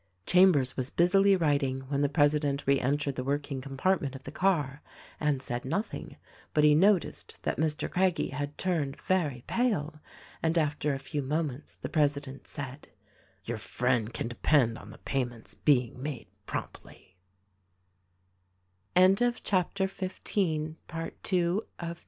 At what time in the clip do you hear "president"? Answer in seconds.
2.09-2.63, 11.87-12.47